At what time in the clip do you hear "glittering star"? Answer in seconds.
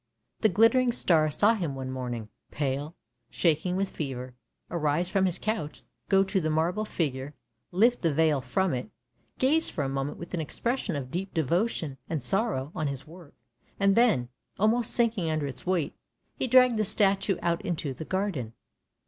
0.49-1.29